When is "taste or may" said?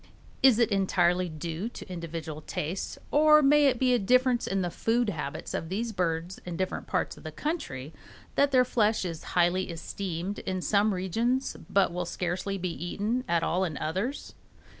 2.41-3.67